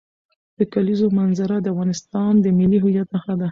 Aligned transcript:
د 0.57 0.59
کلیزو 0.73 1.07
منظره 1.19 1.55
د 1.61 1.67
افغانستان 1.73 2.33
د 2.39 2.45
ملي 2.59 2.79
هویت 2.83 3.07
نښه 3.13 3.35
ده. 3.41 3.47